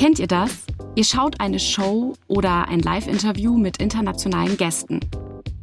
[0.00, 0.64] Kennt ihr das?
[0.94, 5.00] Ihr schaut eine Show oder ein Live-Interview mit internationalen Gästen.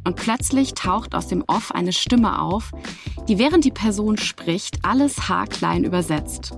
[0.04, 2.70] Und plötzlich taucht aus dem Off eine Stimme auf,
[3.26, 6.52] die während die Person spricht, alles haarklein übersetzt.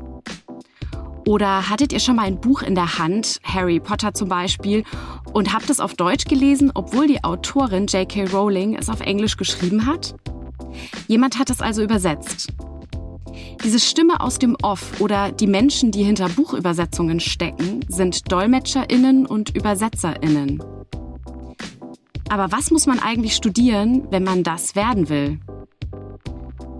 [1.26, 4.84] Oder hattet ihr schon mal ein Buch in der Hand, Harry Potter zum Beispiel,
[5.32, 8.24] und habt es auf Deutsch gelesen, obwohl die Autorin J.K.
[8.24, 10.14] Rowling es auf Englisch geschrieben hat?
[11.08, 12.52] Jemand hat es also übersetzt.
[13.64, 19.54] Diese Stimme aus dem Off oder die Menschen, die hinter Buchübersetzungen stecken, sind Dolmetscherinnen und
[19.54, 20.62] Übersetzerinnen.
[22.28, 25.40] Aber was muss man eigentlich studieren, wenn man das werden will?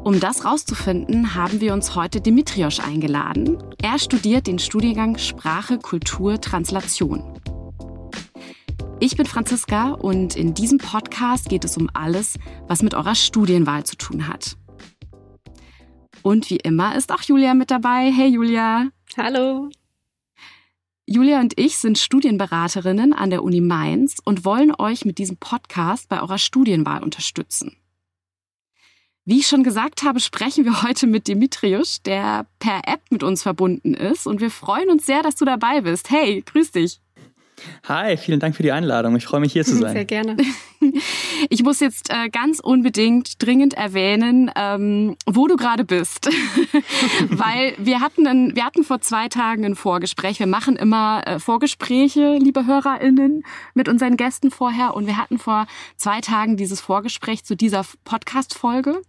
[0.03, 3.59] Um das rauszufinden, haben wir uns heute Dimitrios eingeladen.
[3.83, 7.23] Er studiert den Studiengang Sprache, Kultur, Translation.
[8.98, 13.84] Ich bin Franziska und in diesem Podcast geht es um alles, was mit eurer Studienwahl
[13.84, 14.56] zu tun hat.
[16.23, 18.12] Und wie immer ist auch Julia mit dabei.
[18.12, 18.88] Hey Julia.
[19.16, 19.70] Hallo.
[21.06, 26.08] Julia und ich sind Studienberaterinnen an der Uni Mainz und wollen euch mit diesem Podcast
[26.08, 27.77] bei eurer Studienwahl unterstützen.
[29.25, 33.42] Wie ich schon gesagt habe, sprechen wir heute mit Dimitrius, der per App mit uns
[33.42, 34.27] verbunden ist.
[34.27, 36.11] Und wir freuen uns sehr, dass du dabei bist.
[36.11, 37.00] Hey, grüß dich.
[37.89, 39.16] Hi, vielen Dank für die Einladung.
[39.16, 39.92] Ich freue mich hier zu sein.
[39.92, 40.36] Sehr gerne.
[41.50, 46.30] Ich muss jetzt äh, ganz unbedingt dringend erwähnen, ähm, wo du gerade bist,
[47.28, 50.39] weil wir hatten ein, wir hatten vor zwei Tagen ein Vorgespräch.
[50.39, 53.42] Wir machen immer äh, Vorgespräche, liebe HörerInnen,
[53.74, 59.02] mit unseren Gästen vorher und wir hatten vor zwei Tagen dieses Vorgespräch zu dieser Podcast-Folge.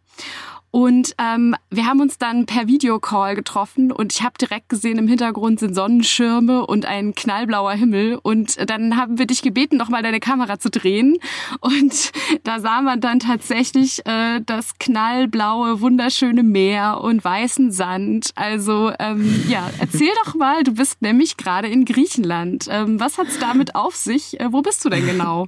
[0.72, 5.08] Und ähm, wir haben uns dann per Videocall getroffen und ich habe direkt gesehen, im
[5.08, 8.18] Hintergrund sind Sonnenschirme und ein knallblauer Himmel.
[8.24, 11.18] Und dann haben wir dich gebeten, noch mal deine Kamera zu drehen.
[11.60, 12.12] Und
[12.44, 18.32] da sah man dann tatsächlich äh, das knallblaue, wunderschöne Meer und weißen Sand.
[18.36, 22.68] Also ähm, ja, erzähl doch mal, du bist nämlich gerade in Griechenland.
[22.70, 24.40] Ähm, was hat's damit auf sich?
[24.40, 25.48] Äh, wo bist du denn genau?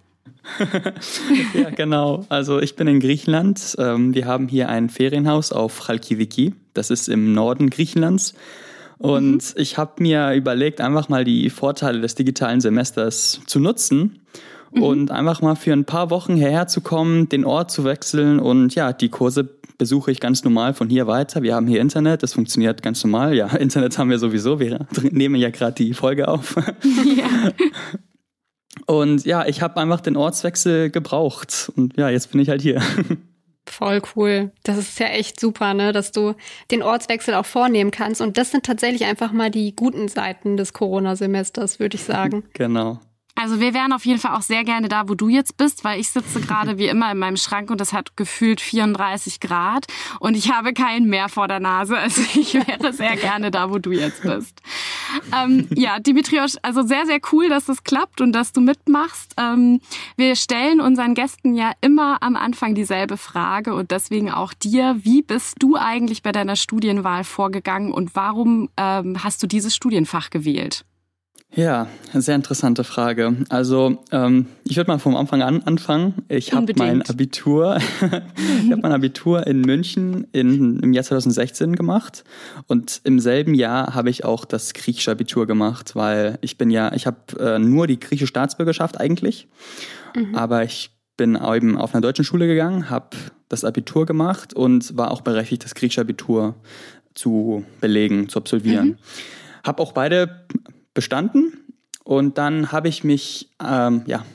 [1.53, 2.25] ja, genau.
[2.29, 3.75] Also ich bin in Griechenland.
[3.77, 6.53] Ähm, wir haben hier ein Ferienhaus auf Chalkidiki.
[6.73, 8.33] Das ist im Norden Griechenlands.
[8.97, 9.61] Und mhm.
[9.61, 14.21] ich habe mir überlegt, einfach mal die Vorteile des digitalen Semesters zu nutzen
[14.71, 14.83] mhm.
[14.83, 18.75] und einfach mal für ein paar Wochen hierher zu kommen, den Ort zu wechseln und
[18.75, 21.41] ja, die Kurse besuche ich ganz normal von hier weiter.
[21.41, 23.35] Wir haben hier Internet, das funktioniert ganz normal.
[23.35, 24.59] Ja, Internet haben wir sowieso.
[24.59, 26.55] Wir nehmen ja gerade die Folge auf.
[27.17, 27.51] Ja.
[28.85, 31.71] Und ja, ich habe einfach den Ortswechsel gebraucht.
[31.75, 32.81] Und ja, jetzt bin ich halt hier.
[33.65, 34.51] Voll cool.
[34.63, 36.35] Das ist ja echt super, ne, dass du
[36.69, 38.21] den Ortswechsel auch vornehmen kannst.
[38.21, 42.43] Und das sind tatsächlich einfach mal die guten Seiten des Corona-Semesters, würde ich sagen.
[42.53, 42.99] Genau.
[43.35, 45.99] Also wir wären auf jeden Fall auch sehr gerne da, wo du jetzt bist, weil
[45.99, 49.87] ich sitze gerade wie immer in meinem Schrank und es hat gefühlt 34 Grad
[50.19, 51.97] und ich habe kein Meer vor der Nase.
[51.97, 54.61] Also ich wäre sehr gerne da, wo du jetzt bist.
[55.35, 59.33] Ähm, ja, Dimitrios, also sehr, sehr cool, dass es klappt und dass du mitmachst.
[59.37, 59.81] Ähm,
[60.15, 64.97] wir stellen unseren Gästen ja immer am Anfang dieselbe Frage und deswegen auch dir.
[65.01, 70.29] Wie bist du eigentlich bei deiner Studienwahl vorgegangen und warum ähm, hast du dieses Studienfach
[70.29, 70.85] gewählt?
[71.55, 73.35] Ja, sehr interessante Frage.
[73.49, 76.23] Also ähm, ich würde mal vom Anfang an anfangen.
[76.27, 82.23] Ich habe mein Abitur, ich habe mein Abitur in München in, im Jahr 2016 gemacht
[82.67, 86.91] und im selben Jahr habe ich auch das griechische Abitur gemacht, weil ich bin ja,
[86.93, 89.47] ich habe äh, nur die griechische Staatsbürgerschaft eigentlich,
[90.15, 90.33] mhm.
[90.33, 93.15] aber ich bin eben auf einer deutschen Schule gegangen, habe
[93.47, 96.55] das Abitur gemacht und war auch berechtigt, das griechische Abitur
[97.13, 98.87] zu belegen, zu absolvieren.
[98.87, 98.97] Mhm.
[99.63, 100.47] Habe auch beide
[100.93, 101.53] bestanden
[102.03, 104.25] und dann habe ich mich ähm, ja,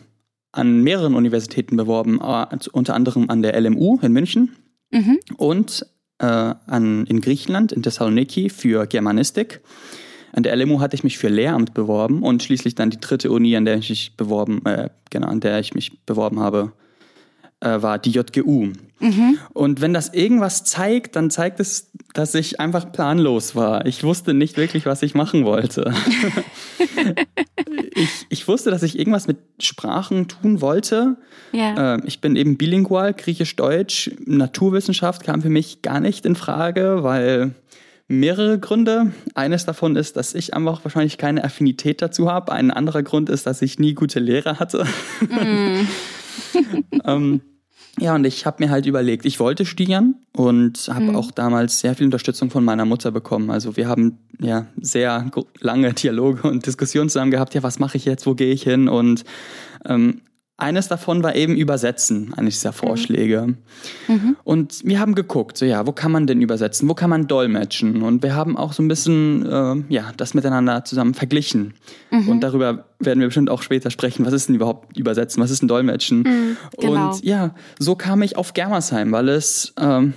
[0.53, 4.57] an mehreren Universitäten beworben, äh, unter anderem an der LMU in München
[4.91, 5.19] mhm.
[5.37, 5.87] und
[6.19, 9.61] äh, an, in Griechenland, in Thessaloniki für Germanistik.
[10.33, 13.57] An der LMU hatte ich mich für Lehramt beworben und schließlich dann die dritte Uni,
[13.57, 16.73] an der ich mich beworben, äh, genau, an der ich mich beworben habe,
[17.61, 18.73] äh, war die JGU.
[19.01, 19.39] Mhm.
[19.53, 23.87] Und wenn das irgendwas zeigt, dann zeigt es, dass ich einfach planlos war.
[23.87, 25.93] Ich wusste nicht wirklich, was ich machen wollte.
[27.95, 31.17] ich, ich wusste, dass ich irgendwas mit Sprachen tun wollte.
[31.53, 31.95] Ja.
[31.95, 34.11] Äh, ich bin eben bilingual, griechisch-deutsch.
[34.27, 37.53] Naturwissenschaft kam für mich gar nicht in Frage, weil
[38.09, 39.13] mehrere Gründe.
[39.35, 42.51] Eines davon ist, dass ich einfach wahrscheinlich keine Affinität dazu habe.
[42.53, 44.87] Ein anderer Grund ist, dass ich nie gute Lehrer hatte.
[45.21, 45.87] Mm.
[47.05, 47.41] ähm,
[48.01, 51.17] ja, und ich habe mir halt überlegt, ich wollte studieren und habe mhm.
[51.17, 53.51] auch damals sehr viel Unterstützung von meiner Mutter bekommen.
[53.51, 55.31] Also wir haben ja sehr
[55.61, 57.55] lange Dialoge und Diskussionen zusammen gehabt.
[57.55, 58.27] Ja, was mache ich jetzt?
[58.27, 58.89] Wo gehe ich hin?
[58.89, 59.25] Und
[59.85, 60.21] ähm,
[60.59, 63.55] eines davon war eben Übersetzen, eines dieser Vorschläge.
[64.09, 64.37] Mhm.
[64.43, 68.03] Und wir haben geguckt, so ja, wo kann man denn übersetzen, wo kann man dolmetschen?
[68.03, 71.75] Und wir haben auch so ein bisschen, äh, ja, das miteinander zusammen verglichen.
[72.11, 72.29] Mhm.
[72.29, 75.63] Und darüber werden wir bestimmt auch später sprechen, was ist denn überhaupt Übersetzen, was ist
[75.63, 76.23] denn Dolmetschen?
[76.23, 77.11] Mhm, genau.
[77.13, 80.13] Und ja, so kam ich auf Germersheim, weil es, ähm,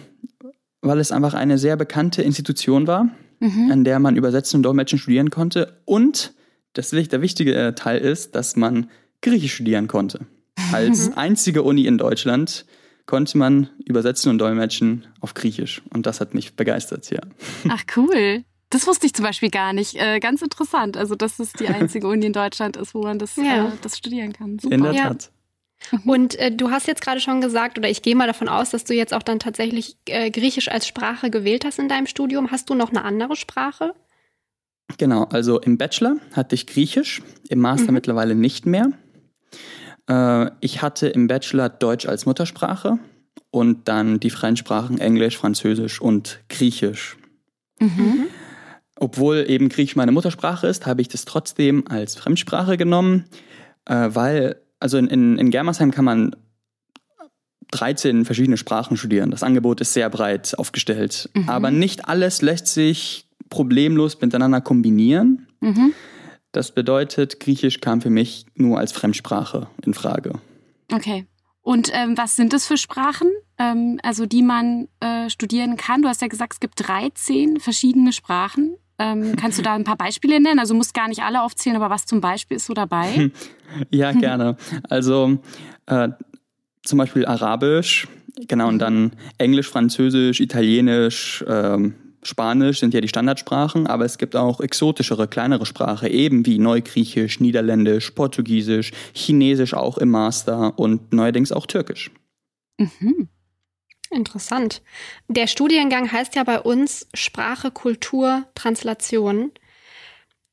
[0.82, 3.10] weil es einfach eine sehr bekannte Institution war,
[3.40, 3.70] mhm.
[3.72, 5.82] an der man Übersetzen und Dolmetschen studieren konnte.
[5.86, 6.34] Und
[6.74, 8.90] das, der wichtige äh, Teil ist, dass man
[9.22, 10.26] Griechisch studieren konnte.
[10.72, 11.18] Als mhm.
[11.18, 12.66] einzige Uni in Deutschland
[13.06, 15.82] konnte man übersetzen und dolmetschen auf Griechisch.
[15.94, 17.22] Und das hat mich begeistert, ja.
[17.70, 18.44] Ach, cool.
[18.70, 19.96] Das wusste ich zum Beispiel gar nicht.
[19.96, 20.96] Äh, ganz interessant.
[20.96, 23.68] Also, dass es die einzige Uni in Deutschland ist, wo man das, ja.
[23.68, 24.60] äh, das studieren kann.
[24.60, 24.76] Super.
[24.76, 25.32] In der Tat.
[25.92, 26.00] Ja.
[26.06, 28.86] Und äh, du hast jetzt gerade schon gesagt, oder ich gehe mal davon aus, dass
[28.86, 32.52] du jetzt auch dann tatsächlich äh, Griechisch als Sprache gewählt hast in deinem Studium.
[32.52, 33.94] Hast du noch eine andere Sprache?
[34.98, 37.96] Genau, also im Bachelor hatte ich Griechisch, im Master mhm.
[37.96, 38.92] mittlerweile nicht mehr.
[40.08, 43.00] Äh, ich hatte im Bachelor Deutsch als Muttersprache
[43.50, 47.18] und dann die Fremdsprachen Englisch, Französisch und Griechisch.
[47.80, 48.28] Mhm.
[48.96, 53.26] Obwohl eben Griechisch meine Muttersprache ist, habe ich das trotzdem als Fremdsprache genommen,
[53.86, 56.36] äh, weil, also in, in, in Germersheim kann man
[57.72, 59.32] 13 verschiedene Sprachen studieren.
[59.32, 61.30] Das Angebot ist sehr breit aufgestellt.
[61.34, 61.50] Mhm.
[61.50, 65.48] Aber nicht alles lässt sich problemlos miteinander kombinieren.
[65.62, 65.94] Mhm.
[66.52, 70.34] Das bedeutet, Griechisch kam für mich nur als Fremdsprache in Frage.
[70.92, 71.26] Okay.
[71.62, 76.02] Und ähm, was sind das für Sprachen, ähm, also die man äh, studieren kann?
[76.02, 78.76] Du hast ja gesagt, es gibt 13 verschiedene Sprachen.
[78.98, 80.60] Ähm, kannst du da ein paar Beispiele nennen?
[80.60, 83.32] Also musst gar nicht alle aufzählen, aber was zum Beispiel ist so dabei?
[83.90, 84.58] ja, gerne.
[84.90, 85.40] Also
[85.86, 86.10] äh,
[86.84, 88.08] zum Beispiel Arabisch,
[88.48, 94.36] genau, und dann Englisch, Französisch, Italienisch, ähm, Spanisch sind ja die Standardsprachen, aber es gibt
[94.36, 101.52] auch exotischere, kleinere Sprachen, eben wie Neugriechisch, Niederländisch, Portugiesisch, Chinesisch auch im Master und neuerdings
[101.52, 102.12] auch Türkisch.
[102.78, 103.28] Mhm.
[104.12, 104.82] Interessant.
[105.30, 109.52] Der Studiengang heißt ja bei uns Sprache, Kultur, Translation.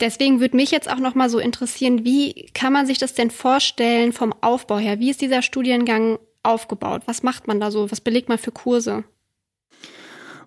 [0.00, 3.32] Deswegen würde mich jetzt auch noch mal so interessieren, wie kann man sich das denn
[3.32, 5.00] vorstellen vom Aufbau her?
[5.00, 7.03] Wie ist dieser Studiengang aufgebaut?
[7.06, 7.91] Was macht man da so?
[7.91, 9.05] Was belegt man für Kurse?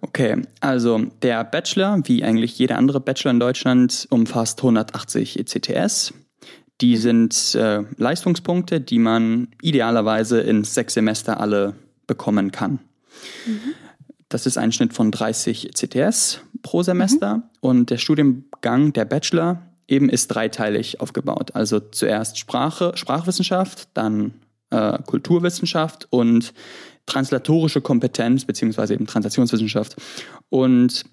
[0.01, 6.13] Okay, also der Bachelor, wie eigentlich jeder andere Bachelor in Deutschland, umfasst 180 ECTS.
[6.81, 11.75] Die sind äh, Leistungspunkte, die man idealerweise in sechs Semester alle
[12.07, 12.80] bekommen kann.
[13.45, 13.75] Mhm.
[14.30, 17.44] Das ist ein Schnitt von 30 ECTS pro Semester mhm.
[17.59, 21.54] und der Studiengang der Bachelor eben ist dreiteilig aufgebaut.
[21.54, 24.33] Also zuerst Sprache, Sprachwissenschaft, dann
[24.71, 26.54] äh, Kulturwissenschaft und
[27.11, 29.95] translatorische Kompetenz beziehungsweise eben Translationswissenschaft.
[30.49, 31.03] Und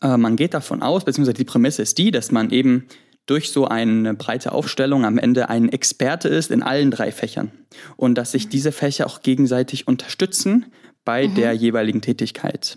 [0.00, 2.86] äh, man geht davon aus, beziehungsweise die Prämisse ist die, dass man eben
[3.26, 7.50] durch so eine breite Aufstellung am Ende ein Experte ist in allen drei Fächern
[7.96, 10.66] und dass sich diese Fächer auch gegenseitig unterstützen
[11.04, 11.34] bei mhm.
[11.34, 12.76] der jeweiligen Tätigkeit.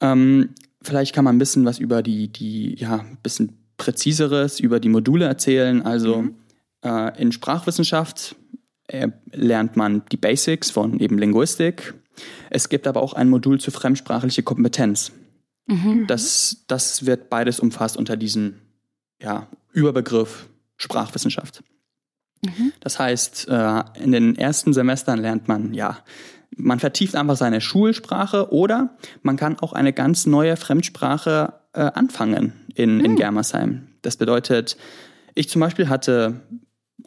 [0.00, 0.50] Ähm,
[0.82, 4.88] vielleicht kann man ein bisschen was über die, die ja, ein bisschen präziseres über die
[4.88, 5.82] Module erzählen.
[5.82, 6.34] Also mhm.
[6.82, 8.36] äh, in Sprachwissenschaft
[9.32, 11.94] lernt man die Basics von eben Linguistik.
[12.50, 15.12] Es gibt aber auch ein Modul zu fremdsprachliche Kompetenz.
[15.66, 16.06] Mhm.
[16.06, 18.56] Das, das wird beides umfasst unter diesem
[19.22, 21.62] ja, Überbegriff Sprachwissenschaft.
[22.44, 22.72] Mhm.
[22.80, 25.98] Das heißt, äh, in den ersten Semestern lernt man, ja,
[26.56, 32.52] man vertieft einfach seine Schulsprache oder man kann auch eine ganz neue Fremdsprache äh, anfangen
[32.74, 33.16] in, in mhm.
[33.16, 33.88] Germersheim.
[34.02, 34.76] Das bedeutet,
[35.34, 36.40] ich zum Beispiel hatte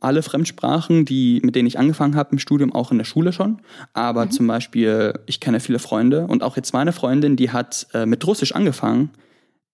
[0.04, 3.62] alle Fremdsprachen, die, mit denen ich angefangen habe im Studium, auch in der Schule schon.
[3.94, 4.32] Aber mhm.
[4.32, 8.26] zum Beispiel, ich kenne viele Freunde und auch jetzt meine Freundin, die hat äh, mit
[8.26, 9.12] Russisch angefangen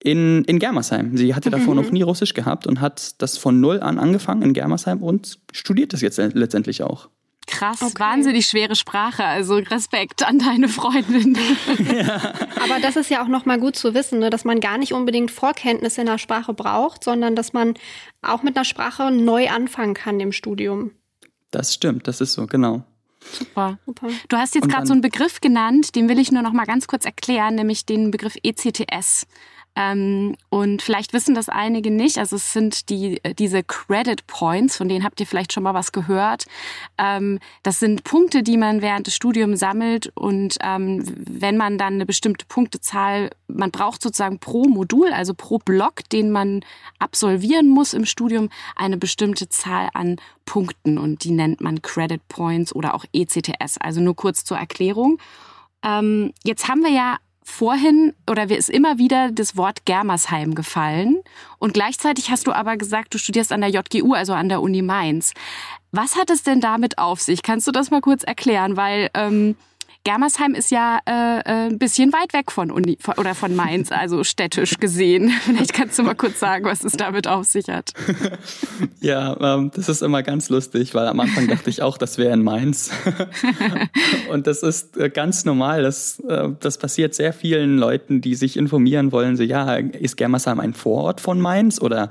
[0.01, 1.17] in, in Germersheim.
[1.17, 1.81] Sie hatte davor mhm.
[1.81, 5.93] noch nie Russisch gehabt und hat das von null an angefangen in Germersheim und studiert
[5.93, 7.09] das jetzt letztendlich auch.
[7.49, 7.99] Krass, okay.
[7.99, 9.25] wahnsinnig schwere Sprache.
[9.25, 11.37] Also Respekt an deine Freundin.
[11.89, 12.33] Ja.
[12.63, 15.31] Aber das ist ja auch nochmal gut zu wissen, ne, dass man gar nicht unbedingt
[15.31, 17.73] Vorkenntnisse in der Sprache braucht, sondern dass man
[18.21, 20.91] auch mit einer Sprache neu anfangen kann im Studium.
[21.51, 22.83] Das stimmt, das ist so, genau.
[23.31, 23.79] Super.
[23.85, 24.07] Super.
[24.27, 26.87] Du hast jetzt gerade so einen Begriff genannt, den will ich nur noch mal ganz
[26.87, 29.25] kurz erklären, nämlich den Begriff ECTS.
[29.79, 32.17] Ähm, und vielleicht wissen das einige nicht.
[32.17, 35.73] Also es sind die, äh, diese Credit Points, von denen habt ihr vielleicht schon mal
[35.73, 36.47] was gehört.
[36.97, 40.11] Ähm, das sind Punkte, die man während des Studiums sammelt.
[40.15, 45.59] Und ähm, wenn man dann eine bestimmte Punktezahl, man braucht sozusagen pro Modul, also pro
[45.59, 46.59] Block, den man
[46.99, 50.97] absolvieren muss im Studium, eine bestimmte Zahl an Punkten.
[50.97, 53.77] Und die nennt man Credit Points oder auch ECTS.
[53.77, 55.19] Also nur kurz zur Erklärung.
[55.85, 61.21] Ähm, jetzt haben wir ja vorhin oder wir ist immer wieder das Wort Germersheim gefallen
[61.57, 64.81] und gleichzeitig hast du aber gesagt, du studierst an der JGU, also an der Uni
[64.81, 65.33] Mainz.
[65.91, 67.41] Was hat es denn damit auf sich?
[67.41, 68.77] Kannst du das mal kurz erklären?
[68.77, 69.55] Weil ähm,
[70.09, 73.91] Germersheim ist ja äh, äh, ein bisschen weit weg von Uni von, oder von Mainz,
[73.91, 75.29] also städtisch gesehen.
[75.43, 77.93] Vielleicht kannst du mal kurz sagen, was es damit auf sich hat.
[79.01, 82.33] ja, ähm, das ist immer ganz lustig, weil am Anfang dachte ich auch, das wäre
[82.33, 82.89] in Mainz.
[84.31, 85.83] Und das ist äh, ganz normal.
[85.83, 89.37] Das, äh, das passiert sehr vielen Leuten, die sich informieren wollen.
[89.37, 92.09] So, ja, ist Germersheim ein Vorort von Mainz oder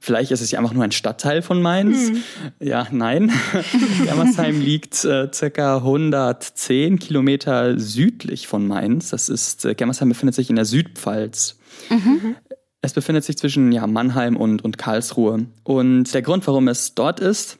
[0.00, 2.10] Vielleicht ist es ja einfach nur ein Stadtteil von Mainz.
[2.10, 2.22] Mhm.
[2.60, 3.32] Ja, nein.
[4.04, 9.10] Germersheim liegt äh, circa 110 Kilometer südlich von Mainz.
[9.10, 11.58] Das ist, äh, Germersheim befindet sich in der Südpfalz.
[11.90, 12.36] Mhm.
[12.80, 15.46] Es befindet sich zwischen ja, Mannheim und, und Karlsruhe.
[15.64, 17.58] Und der Grund, warum es dort ist,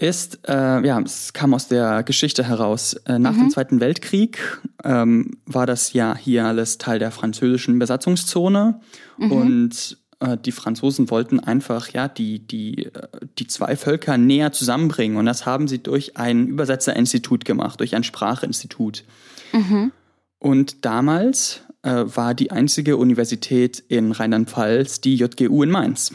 [0.00, 2.94] ist, äh, ja, es kam aus der Geschichte heraus.
[3.04, 3.40] Äh, nach mhm.
[3.40, 4.38] dem Zweiten Weltkrieg
[4.82, 8.80] ähm, war das ja hier alles Teil der französischen Besatzungszone.
[9.18, 9.32] Mhm.
[9.32, 9.98] Und
[10.44, 13.08] die Franzosen wollten einfach ja die, die, äh,
[13.38, 15.16] die zwei Völker näher zusammenbringen.
[15.16, 19.04] Und das haben sie durch ein Übersetzerinstitut gemacht, durch ein Sprachinstitut.
[19.52, 19.92] Mhm.
[20.38, 26.14] Und damals äh, war die einzige Universität in Rheinland-Pfalz die JGU in Mainz.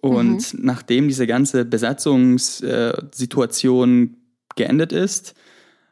[0.00, 0.64] Und mhm.
[0.64, 4.10] nachdem diese ganze Besatzungssituation äh,
[4.56, 5.34] geendet ist,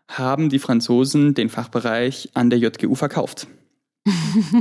[0.09, 3.47] haben die Franzosen den Fachbereich an der JGU verkauft.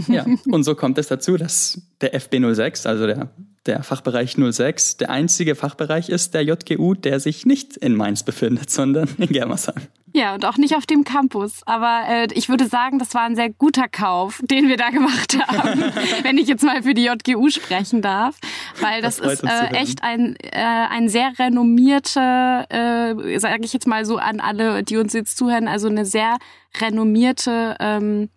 [0.07, 3.29] Ja, und so kommt es dazu, dass der FB06, also der,
[3.65, 8.69] der Fachbereich 06, der einzige Fachbereich ist der JGU, der sich nicht in Mainz befindet,
[8.69, 9.87] sondern in Germersheim.
[10.13, 11.61] Ja, und auch nicht auf dem Campus.
[11.65, 15.37] Aber äh, ich würde sagen, das war ein sehr guter Kauf, den wir da gemacht
[15.47, 15.81] haben,
[16.23, 18.39] wenn ich jetzt mal für die JGU sprechen darf.
[18.79, 23.85] Weil das, das ist äh, echt ein, äh, ein sehr renommierte, äh, sage ich jetzt
[23.85, 26.37] mal so an alle, die uns jetzt zuhören, also eine sehr
[26.79, 28.29] renommierte ähm,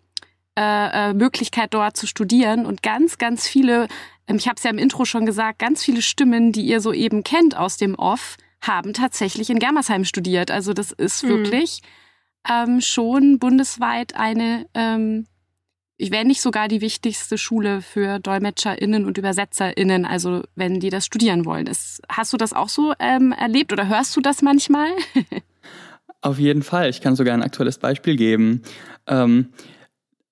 [0.57, 3.87] äh, äh, Möglichkeit dort zu studieren und ganz, ganz viele,
[4.27, 6.91] ähm, ich habe es ja im Intro schon gesagt, ganz viele Stimmen, die ihr so
[6.91, 10.51] eben kennt aus dem Off, haben tatsächlich in Germersheim studiert.
[10.51, 11.29] Also das ist mhm.
[11.29, 11.81] wirklich
[12.49, 15.25] ähm, schon bundesweit eine, ähm,
[15.95, 21.05] ich wäre nicht sogar die wichtigste Schule für DolmetscherInnen und ÜbersetzerInnen, also wenn die das
[21.05, 21.67] studieren wollen.
[21.67, 24.89] Ist, hast du das auch so ähm, erlebt oder hörst du das manchmal?
[26.21, 26.89] Auf jeden Fall.
[26.89, 28.63] Ich kann sogar ein aktuelles Beispiel geben.
[29.07, 29.53] Ähm,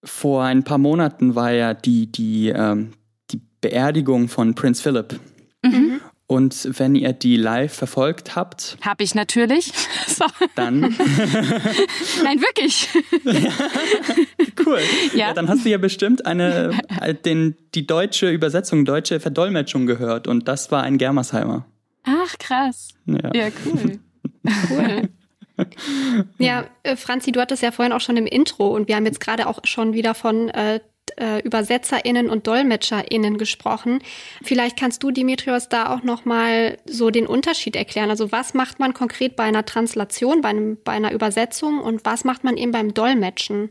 [0.04, 2.92] vor ein paar Monaten war ja die, die, ähm,
[3.32, 5.20] die Beerdigung von Prinz Philip.
[5.64, 6.02] Mhm.
[6.28, 8.78] Und wenn ihr die live verfolgt habt.
[8.82, 9.72] Hab ich natürlich.
[10.10, 10.26] So.
[10.56, 10.82] Dann.
[12.24, 12.90] Nein, wirklich.
[14.66, 14.80] cool.
[15.14, 15.28] Ja.
[15.28, 15.34] ja.
[15.34, 16.78] dann hast du ja bestimmt eine,
[17.24, 20.28] den, die deutsche Übersetzung, deutsche Verdolmetschung gehört.
[20.28, 21.66] Und das war ein Germersheimer.
[22.04, 22.90] Ach, krass.
[23.06, 24.00] Ja, ja cool.
[24.70, 25.10] cool.
[26.38, 29.20] Ja, äh, Franzi, du hattest ja vorhin auch schon im Intro und wir haben jetzt
[29.20, 30.80] gerade auch schon wieder von äh,
[31.18, 34.02] äh, ÜbersetzerInnen und DolmetscherInnen gesprochen.
[34.44, 38.10] Vielleicht kannst du, Dimitrios, da auch nochmal so den Unterschied erklären.
[38.10, 42.24] Also was macht man konkret bei einer Translation, bei, einem, bei einer Übersetzung und was
[42.24, 43.70] macht man eben beim Dolmetschen?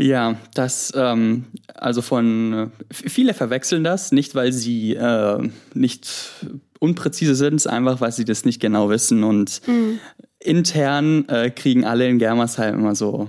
[0.00, 6.32] Ja, das, ähm, also von, viele verwechseln das, nicht weil sie äh, nicht
[6.78, 9.98] unpräzise sind, einfach weil sie das nicht genau wissen und mhm.
[10.38, 13.28] intern äh, kriegen alle in Germersheim immer so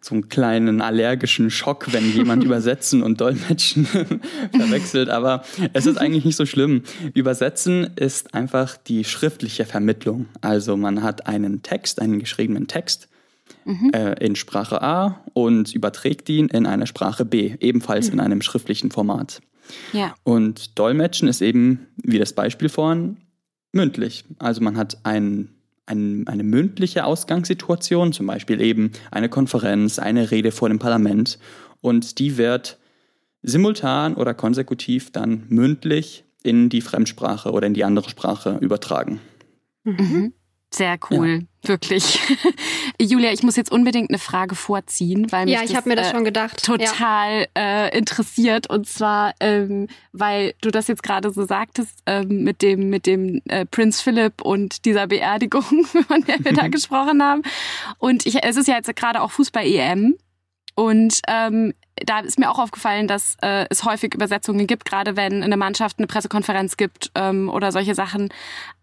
[0.00, 3.84] so einen kleinen allergischen Schock, wenn jemand übersetzen und dolmetschen
[4.56, 5.10] verwechselt.
[5.10, 6.82] Aber es ist eigentlich nicht so schlimm.
[7.14, 10.26] Übersetzen ist einfach die schriftliche Vermittlung.
[10.40, 13.08] Also man hat einen Text, einen geschriebenen Text
[13.64, 13.90] mhm.
[13.92, 18.14] äh, in Sprache A und überträgt ihn in eine Sprache B, ebenfalls mhm.
[18.14, 19.40] in einem schriftlichen Format.
[19.92, 20.14] Ja.
[20.24, 23.18] Und Dolmetschen ist eben, wie das Beispiel vorhin,
[23.72, 24.24] mündlich.
[24.38, 25.50] Also man hat ein,
[25.86, 31.38] ein, eine mündliche Ausgangssituation, zum Beispiel eben eine Konferenz, eine Rede vor dem Parlament.
[31.80, 32.78] Und die wird
[33.42, 39.20] simultan oder konsekutiv dann mündlich in die Fremdsprache oder in die andere Sprache übertragen.
[39.84, 40.32] Mhm.
[40.72, 41.40] Sehr cool, ja.
[41.62, 42.18] Wirklich.
[43.00, 46.08] Julia, ich muss jetzt unbedingt eine Frage vorziehen, weil mich ja, ich habe mir das
[46.08, 46.64] äh, schon gedacht.
[46.64, 47.86] total ja.
[47.86, 52.90] äh, interessiert und zwar, ähm, weil du das jetzt gerade so sagtest ähm, mit dem
[52.90, 57.42] mit dem äh, Prinz Philipp und dieser Beerdigung, von der wir da gesprochen haben.
[57.98, 60.16] Und ich, es ist ja jetzt gerade auch Fußball EM
[60.74, 61.74] und ähm,
[62.06, 65.98] da ist mir auch aufgefallen, dass äh, es häufig Übersetzungen gibt, gerade wenn eine Mannschaft
[65.98, 68.28] eine Pressekonferenz gibt ähm, oder solche Sachen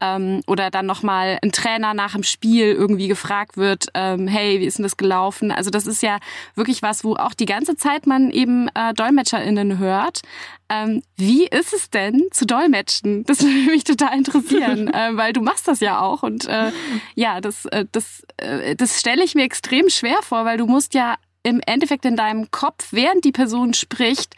[0.02, 4.66] ähm, oder dann nochmal ein Trainer nach dem Spiel irgendwie gefragt wird, ähm, hey, wie
[4.66, 5.52] ist denn das gelaufen?
[5.52, 6.20] Also das ist ja
[6.56, 10.22] wirklich was, wo auch die ganze Zeit man eben äh, DolmetscherInnen hört.
[10.68, 13.24] Ähm, wie ist es denn zu dolmetschen?
[13.26, 16.72] Das würde mich total interessieren, äh, weil du machst das ja auch und äh,
[17.14, 20.94] ja, das, äh, das, äh, das stelle ich mir extrem schwer vor, weil du musst
[20.94, 24.36] ja im Endeffekt in deinem Kopf, während die Person spricht,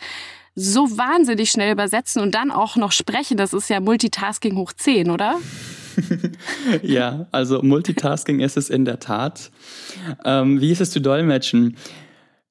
[0.56, 3.38] so wahnsinnig schnell übersetzen und dann auch noch sprechen.
[3.38, 5.40] Das ist ja Multitasking hoch 10, oder?
[6.82, 9.52] ja, also Multitasking ist es in der Tat.
[10.26, 11.78] Ähm, wie ist es zu dolmetschen?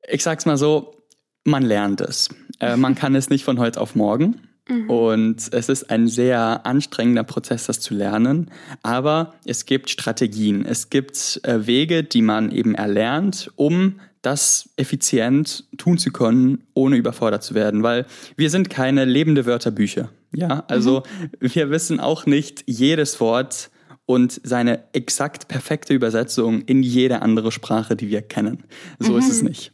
[0.09, 1.03] Ich sag's mal so,
[1.45, 2.31] man lernt es.
[2.61, 4.41] Äh, man kann es nicht von heute auf morgen.
[4.69, 4.91] Mhm.
[4.91, 8.51] Und es ist ein sehr anstrengender Prozess, das zu lernen.
[8.83, 15.65] Aber es gibt Strategien, es gibt äh, Wege, die man eben erlernt, um das effizient
[15.79, 17.85] tun zu können, ohne überfordert zu werden.
[17.85, 18.07] Weil
[18.37, 20.11] wir sind keine lebende Wörterbücher.
[20.35, 21.55] Ja, also mhm.
[21.55, 23.71] wir wissen auch nicht jedes Wort
[24.05, 28.65] und seine exakt perfekte Übersetzung in jede andere Sprache, die wir kennen.
[28.99, 29.19] So mhm.
[29.19, 29.49] ist es mhm.
[29.49, 29.73] nicht.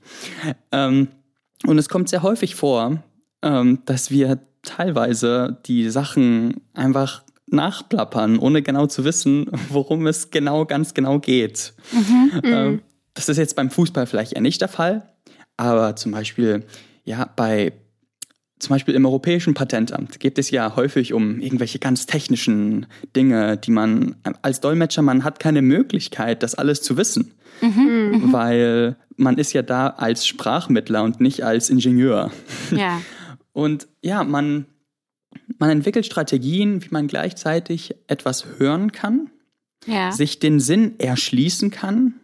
[0.71, 1.09] Ähm,
[1.67, 3.03] und es kommt sehr häufig vor,
[3.43, 10.67] ähm, dass wir teilweise die Sachen einfach nachplappern, ohne genau zu wissen, worum es genau,
[10.67, 11.73] ganz genau geht.
[11.93, 12.83] Mhm, ähm, mhm.
[13.15, 15.09] Das ist jetzt beim Fußball vielleicht eher nicht der Fall,
[15.57, 16.65] aber zum Beispiel,
[17.05, 17.73] ja, bei
[18.59, 23.73] zum Beispiel im Europäischen Patentamt geht es ja häufig um irgendwelche ganz technischen Dinge, die
[23.73, 27.35] man als Dolmetscher, man hat keine Möglichkeit, das alles zu wissen.
[27.61, 28.33] Mhm, mhm.
[28.33, 32.31] weil man ist ja da als Sprachmittler und nicht als Ingenieur.
[32.71, 33.01] Ja.
[33.55, 34.65] Und ja, man,
[35.59, 39.31] man entwickelt Strategien, wie man gleichzeitig etwas hören kann,
[39.85, 40.11] ja.
[40.11, 42.15] sich den Sinn erschließen kann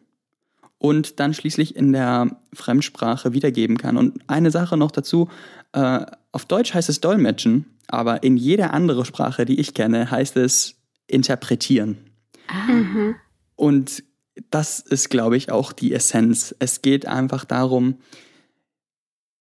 [0.79, 3.97] und dann schließlich in der Fremdsprache wiedergeben kann.
[3.97, 5.29] Und eine Sache noch dazu,
[5.73, 10.37] äh, auf Deutsch heißt es Dolmetschen, aber in jeder andere Sprache, die ich kenne, heißt
[10.37, 11.99] es interpretieren.
[12.47, 12.73] Ah.
[12.73, 13.15] Mhm.
[13.57, 14.05] Und
[14.51, 16.55] das ist, glaube ich, auch die Essenz.
[16.61, 17.97] Es geht einfach darum,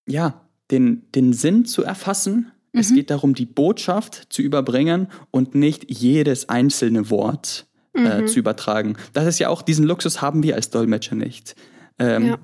[0.07, 0.41] ja,
[0.71, 2.51] den, den Sinn zu erfassen.
[2.73, 2.79] Mhm.
[2.79, 7.66] Es geht darum, die Botschaft zu überbringen und nicht jedes einzelne Wort
[7.97, 8.27] äh, mhm.
[8.27, 8.97] zu übertragen.
[9.13, 11.55] Das ist ja auch, diesen Luxus haben wir als Dolmetscher nicht.
[11.99, 12.37] Ähm, ja.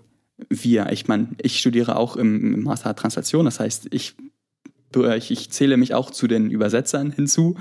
[0.49, 4.15] Wir, ich meine, ich studiere auch im, im Master Translation, das heißt, ich
[5.15, 7.55] ich, ich zähle mich auch zu den Übersetzern hinzu.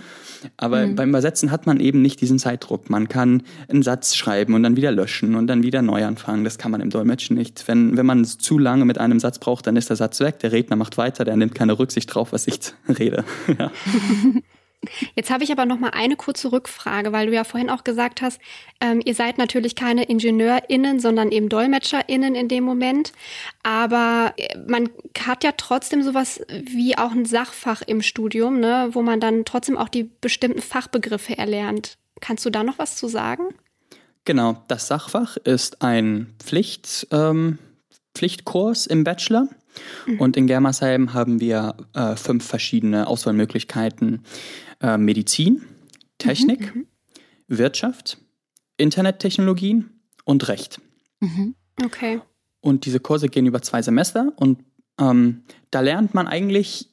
[0.56, 0.96] Aber mhm.
[0.96, 2.90] beim Übersetzen hat man eben nicht diesen Zeitdruck.
[2.90, 6.44] Man kann einen Satz schreiben und dann wieder löschen und dann wieder neu anfangen.
[6.44, 7.66] Das kann man im Dolmetschen nicht.
[7.68, 10.38] Wenn, wenn man zu lange mit einem Satz braucht, dann ist der Satz weg.
[10.40, 12.58] Der Redner macht weiter, der nimmt keine Rücksicht drauf, was ich
[12.98, 13.24] rede.
[13.58, 13.70] ja.
[15.14, 18.20] Jetzt habe ich aber noch mal eine kurze Rückfrage, weil du ja vorhin auch gesagt
[18.20, 18.40] hast,
[18.80, 23.12] ähm, ihr seid natürlich keine IngenieurInnen, sondern eben DolmetscherInnen in dem Moment.
[23.62, 24.90] Aber äh, man
[25.24, 29.78] hat ja trotzdem sowas wie auch ein Sachfach im Studium, ne, wo man dann trotzdem
[29.78, 31.96] auch die bestimmten Fachbegriffe erlernt.
[32.20, 33.54] Kannst du da noch was zu sagen?
[34.24, 37.58] Genau, das Sachfach ist ein Pflicht, ähm,
[38.14, 39.48] Pflichtkurs im Bachelor.
[40.06, 40.20] Mhm.
[40.20, 44.22] Und in Germersheim haben wir äh, fünf verschiedene Auswahlmöglichkeiten.
[44.80, 45.62] Äh, Medizin,
[46.18, 46.86] Technik, mhm, mhm.
[47.48, 48.18] Wirtschaft,
[48.76, 49.90] Internettechnologien
[50.24, 50.80] und Recht.
[51.20, 51.54] Mhm.
[51.84, 52.20] Okay.
[52.60, 54.64] Und diese Kurse gehen über zwei Semester und
[54.98, 56.90] ähm, da lernt man eigentlich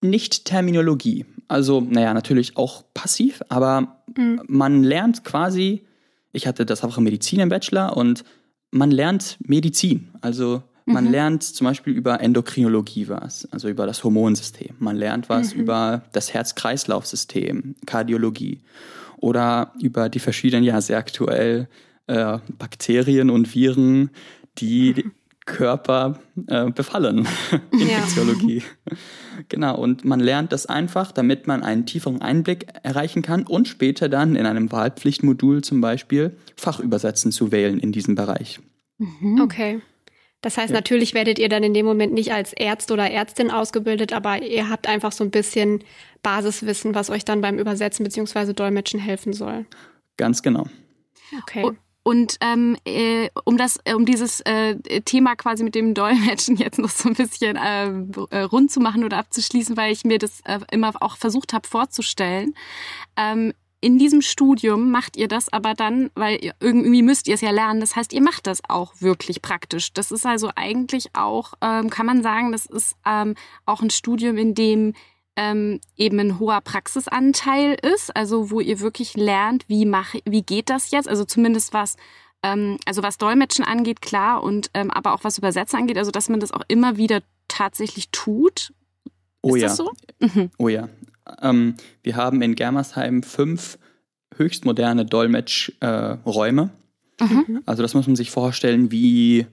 [0.00, 1.26] nicht Terminologie.
[1.48, 4.42] Also, naja, natürlich auch passiv, aber mhm.
[4.46, 5.86] man lernt quasi,
[6.32, 8.24] ich hatte das auch in Medizin im Bachelor und
[8.70, 10.10] man lernt Medizin.
[10.20, 11.10] Also man mhm.
[11.10, 14.74] lernt zum Beispiel über Endokrinologie was, also über das Hormonsystem.
[14.78, 15.62] Man lernt was mhm.
[15.62, 18.60] über das Herz-Kreislauf-System, Kardiologie
[19.18, 21.68] oder über die verschiedenen, ja sehr aktuell,
[22.08, 24.10] äh, Bakterien und Viren,
[24.58, 25.12] die mhm.
[25.46, 27.26] Körper äh, befallen.
[27.72, 28.58] Infektiologie.
[28.58, 28.96] Ja.
[29.48, 34.08] Genau, und man lernt das einfach, damit man einen tieferen Einblick erreichen kann und später
[34.08, 38.60] dann in einem Wahlpflichtmodul zum Beispiel Fachübersetzen zu wählen in diesem Bereich.
[38.98, 39.40] Mhm.
[39.40, 39.80] Okay.
[40.42, 40.76] Das heißt, ja.
[40.76, 44.68] natürlich werdet ihr dann in dem Moment nicht als Ärzte oder Ärztin ausgebildet, aber ihr
[44.68, 45.82] habt einfach so ein bisschen
[46.22, 48.52] Basiswissen, was euch dann beim Übersetzen bzw.
[48.52, 49.64] Dolmetschen helfen soll.
[50.16, 50.66] Ganz genau.
[51.42, 51.72] Okay.
[52.04, 56.78] Und ähm, äh, um das, äh, um dieses äh, Thema quasi mit dem Dolmetschen jetzt
[56.78, 60.58] noch so ein bisschen äh rund zu machen oder abzuschließen, weil ich mir das äh,
[60.72, 62.54] immer auch versucht habe vorzustellen.
[63.16, 63.52] Ähm,
[63.82, 67.50] in diesem Studium macht ihr das aber dann, weil ihr, irgendwie müsst ihr es ja
[67.50, 67.80] lernen.
[67.80, 69.92] Das heißt, ihr macht das auch wirklich praktisch.
[69.92, 73.34] Das ist also eigentlich auch, ähm, kann man sagen, das ist ähm,
[73.66, 74.94] auch ein Studium, in dem
[75.34, 80.70] ähm, eben ein hoher Praxisanteil ist, also wo ihr wirklich lernt, wie mache, wie geht
[80.70, 81.08] das jetzt?
[81.08, 81.96] Also zumindest was,
[82.44, 86.28] ähm, also was Dolmetschen angeht, klar, und ähm, aber auch was Übersetzen angeht, also dass
[86.28, 88.72] man das auch immer wieder tatsächlich tut.
[89.40, 89.68] Oh ist ja.
[89.70, 89.90] So?
[90.20, 90.50] Mhm.
[90.58, 90.88] Oh ja.
[91.40, 93.78] Ähm, wir haben in Germersheim fünf
[94.36, 96.70] höchst moderne Dolmetschräume.
[97.20, 97.62] Äh, mhm.
[97.66, 99.46] Also das muss man sich vorstellen wie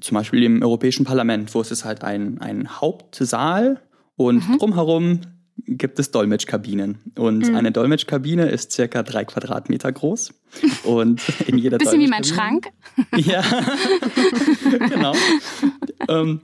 [0.00, 3.80] zum Beispiel im Europäischen Parlament, wo es ist halt ein, ein Hauptsaal
[4.16, 4.58] und mhm.
[4.58, 5.20] drumherum
[5.66, 6.98] gibt es Dolmetschkabinen.
[7.16, 7.54] Und mhm.
[7.54, 10.34] eine Dolmetschkabine ist circa drei Quadratmeter groß.
[10.84, 12.68] Und in jeder Bisschen wie mein Schrank.
[13.16, 13.42] Ja,
[14.70, 15.14] genau.
[16.08, 16.40] ähm,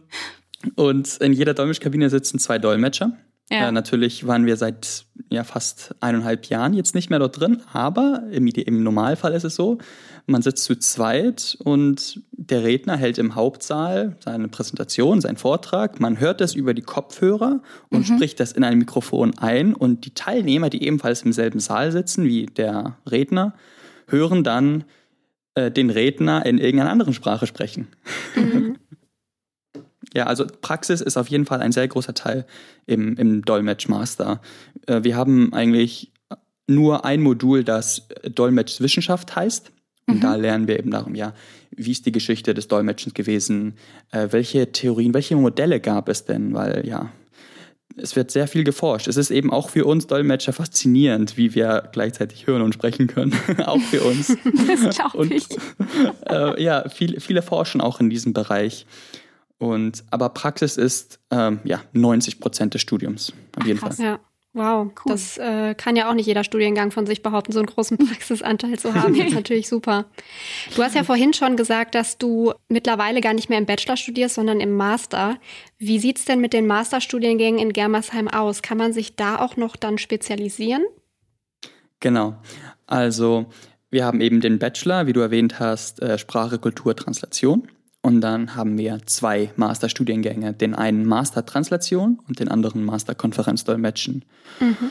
[0.77, 3.17] und in jeder Dolmetschkabine sitzen zwei Dolmetscher.
[3.53, 3.69] Ja.
[3.69, 8.23] Äh, natürlich waren wir seit ja fast eineinhalb Jahren jetzt nicht mehr dort drin, aber
[8.31, 9.79] im, im Normalfall ist es so,
[10.27, 16.01] man sitzt zu zweit und der Redner hält im Hauptsaal seine Präsentation, seinen Vortrag.
[16.01, 17.61] Man hört das über die Kopfhörer
[17.91, 18.15] und mhm.
[18.17, 19.75] spricht das in ein Mikrofon ein.
[19.75, 23.55] Und die Teilnehmer, die ebenfalls im selben Saal sitzen wie der Redner,
[24.07, 24.85] hören dann
[25.55, 27.89] äh, den Redner in irgendeiner anderen Sprache sprechen.
[28.37, 28.77] Mhm.
[30.15, 32.47] Ja, also Praxis ist auf jeden Fall ein sehr großer Teil
[32.87, 34.41] im, im Dolmetschmaster.
[34.87, 36.13] Äh, wir haben eigentlich
[36.67, 39.73] nur ein Modul, das Dolmetschwissenschaft heißt.
[40.07, 40.21] Und mhm.
[40.21, 41.33] da lernen wir eben darum, ja,
[41.71, 43.75] wie ist die Geschichte des Dolmetschens gewesen?
[44.11, 46.55] Äh, welche Theorien, welche Modelle gab es denn?
[46.55, 47.11] Weil ja,
[47.97, 49.07] es wird sehr viel geforscht.
[49.07, 53.35] Es ist eben auch für uns Dolmetscher faszinierend, wie wir gleichzeitig hören und sprechen können.
[53.67, 54.29] auch für uns.
[54.85, 55.47] das glaube ich.
[56.29, 58.87] Äh, ja, viel, viele forschen auch in diesem Bereich.
[59.63, 64.05] Und, aber Praxis ist ähm, ja 90 Prozent des Studiums, auf jeden Ach, Fall.
[64.05, 64.21] Ja.
[64.55, 65.13] Wow, cool.
[65.13, 68.77] das äh, kann ja auch nicht jeder Studiengang von sich behaupten, so einen großen Praxisanteil
[68.77, 69.17] zu haben.
[69.17, 70.07] Das ist natürlich super.
[70.75, 74.35] Du hast ja vorhin schon gesagt, dass du mittlerweile gar nicht mehr im Bachelor studierst,
[74.35, 75.39] sondern im Master.
[75.79, 78.63] Wie sieht's denn mit den Masterstudiengängen in Germersheim aus?
[78.63, 80.83] Kann man sich da auch noch dann spezialisieren?
[82.01, 82.35] Genau.
[82.89, 83.47] Also
[83.91, 87.69] wir haben eben den Bachelor, wie du erwähnt hast, äh, Sprache, Kultur, Translation.
[88.03, 93.63] Und dann haben wir zwei Masterstudiengänge, den einen Master Translation und den anderen Master Konferenz
[93.63, 94.25] Dolmetschen.
[94.59, 94.91] Mhm.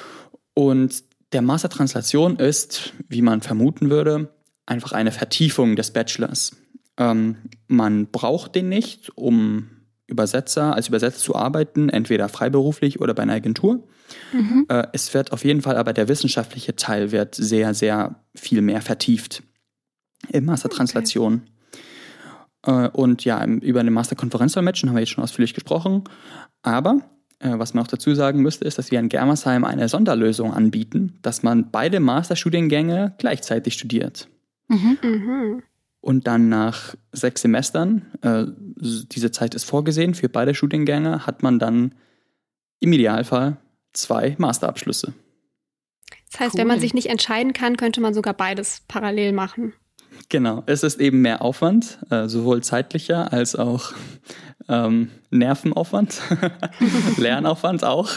[0.54, 4.34] Und der Master Translation ist, wie man vermuten würde,
[4.66, 6.56] einfach eine Vertiefung des Bachelors.
[6.98, 9.70] Ähm, man braucht den nicht, um
[10.08, 13.88] Übersetzer, als Übersetzer zu arbeiten, entweder freiberuflich oder bei einer Agentur.
[14.34, 14.66] Mhm.
[14.70, 18.82] Äh, es wird auf jeden Fall aber der wissenschaftliche Teil wird sehr, sehr viel mehr
[18.82, 19.44] vertieft
[20.30, 21.34] im Master Translation.
[21.34, 21.52] Okay.
[22.66, 26.04] Äh, und ja, über eine Masterkonferenz-Dolmetschen haben wir jetzt schon ausführlich gesprochen.
[26.62, 27.02] Aber
[27.40, 31.18] äh, was man auch dazu sagen müsste, ist, dass wir in Germersheim eine Sonderlösung anbieten,
[31.22, 34.28] dass man beide Masterstudiengänge gleichzeitig studiert.
[34.68, 34.98] Mhm.
[35.02, 35.64] Mhm.
[36.02, 38.46] Und dann nach sechs Semestern, äh,
[38.76, 41.94] diese Zeit ist vorgesehen für beide Studiengänge, hat man dann
[42.80, 43.58] im Idealfall
[43.94, 45.14] zwei Masterabschlüsse.
[46.32, 46.62] Das heißt, cool.
[46.62, 49.74] wenn man sich nicht entscheiden kann, könnte man sogar beides parallel machen.
[50.30, 53.94] Genau, es ist eben mehr Aufwand, äh, sowohl zeitlicher als auch
[54.68, 56.22] ähm, Nervenaufwand,
[57.18, 58.10] Lernaufwand auch.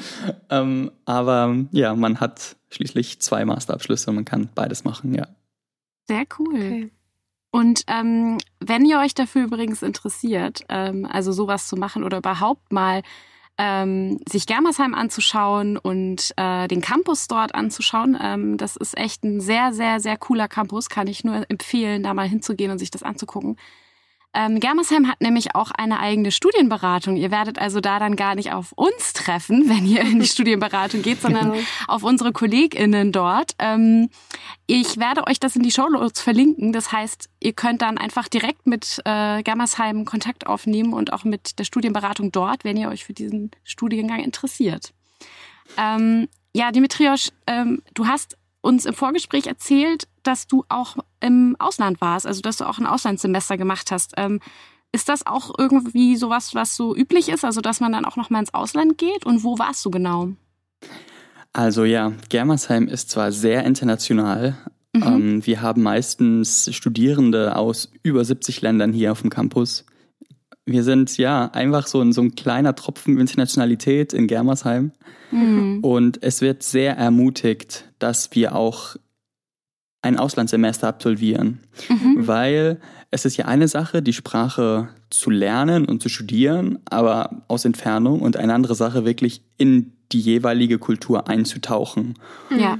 [0.50, 5.28] ähm, aber ja, man hat schließlich zwei Masterabschlüsse und man kann beides machen, ja.
[6.08, 6.54] Sehr cool.
[6.54, 6.90] Okay.
[7.50, 12.72] Und ähm, wenn ihr euch dafür übrigens interessiert, ähm, also sowas zu machen oder überhaupt
[12.72, 13.02] mal
[13.58, 18.18] ähm, sich Germersheim anzuschauen und äh, den Campus dort anzuschauen.
[18.20, 20.88] Ähm, das ist echt ein sehr, sehr, sehr cooler Campus.
[20.88, 23.56] Kann ich nur empfehlen, da mal hinzugehen und sich das anzugucken.
[24.34, 27.16] Ähm, Germersheim hat nämlich auch eine eigene Studienberatung.
[27.16, 31.02] Ihr werdet also da dann gar nicht auf uns treffen, wenn ihr in die Studienberatung
[31.02, 31.64] geht, sondern genau.
[31.86, 33.54] auf unsere KollegInnen dort.
[33.58, 34.08] Ähm,
[34.66, 36.72] ich werde euch das in die Show Notes verlinken.
[36.72, 41.58] Das heißt, ihr könnt dann einfach direkt mit äh, Germersheim Kontakt aufnehmen und auch mit
[41.58, 44.94] der Studienberatung dort, wenn ihr euch für diesen Studiengang interessiert.
[45.76, 52.00] Ähm, ja, Dimitrios, ähm, du hast uns im Vorgespräch erzählt, dass du auch im Ausland
[52.00, 54.14] warst, also dass du auch ein Auslandssemester gemacht hast.
[54.16, 54.40] Ähm,
[54.92, 58.28] ist das auch irgendwie sowas, was so üblich ist, also dass man dann auch noch
[58.28, 59.24] mal ins Ausland geht?
[59.24, 60.32] Und wo warst du genau?
[61.54, 64.56] Also ja, Germersheim ist zwar sehr international.
[64.92, 65.02] Mhm.
[65.02, 69.86] Ähm, wir haben meistens Studierende aus über 70 Ländern hier auf dem Campus.
[70.64, 74.92] Wir sind ja einfach so ein, so ein kleiner Tropfen Internationalität in Germersheim.
[75.30, 75.80] Mhm.
[75.82, 78.96] Und es wird sehr ermutigt, dass wir auch
[80.02, 82.26] ein Auslandssemester absolvieren, mhm.
[82.26, 87.64] weil es ist ja eine Sache, die Sprache zu lernen und zu studieren, aber aus
[87.64, 92.14] Entfernung und eine andere Sache, wirklich in die jeweilige Kultur einzutauchen.
[92.56, 92.78] Ja.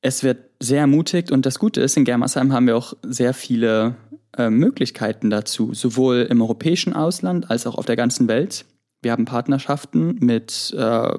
[0.00, 3.94] Es wird sehr ermutigt und das Gute ist, in Germersheim haben wir auch sehr viele
[4.36, 8.64] äh, Möglichkeiten dazu, sowohl im europäischen Ausland als auch auf der ganzen Welt.
[9.02, 11.18] Wir haben Partnerschaften mit äh,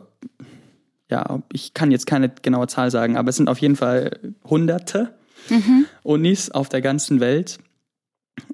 [1.09, 5.16] ja, ich kann jetzt keine genaue Zahl sagen, aber es sind auf jeden Fall Hunderte
[5.49, 5.85] mhm.
[6.03, 7.59] Unis auf der ganzen Welt,